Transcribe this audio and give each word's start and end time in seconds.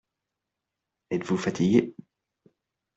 Êtes-vous 1.11 1.37
fatigué? 1.37 1.95